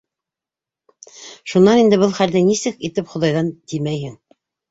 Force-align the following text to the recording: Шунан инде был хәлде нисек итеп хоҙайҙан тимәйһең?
Шунан 1.51 1.83
инде 1.83 1.99
был 2.05 2.15
хәлде 2.21 2.43
нисек 2.47 2.81
итеп 2.89 3.13
хоҙайҙан 3.13 3.53
тимәйһең? 3.75 4.19